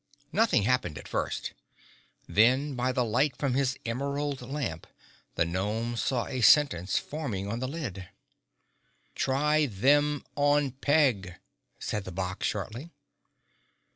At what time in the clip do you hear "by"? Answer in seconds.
2.73-2.91